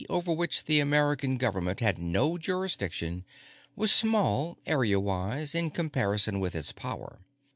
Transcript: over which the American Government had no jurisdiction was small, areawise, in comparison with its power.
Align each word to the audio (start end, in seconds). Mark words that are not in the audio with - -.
over 0.09 0.33
which 0.33 0.63
the 0.63 0.79
American 0.79 1.37
Government 1.37 1.79
had 1.79 1.99
no 1.99 2.35
jurisdiction 2.39 3.23
was 3.75 3.91
small, 3.91 4.57
areawise, 4.65 5.53
in 5.53 5.69
comparison 5.69 6.39
with 6.39 6.55
its 6.55 6.71
power. 6.71 7.19